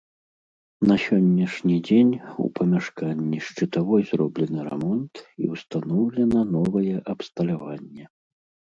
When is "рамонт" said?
4.73-5.13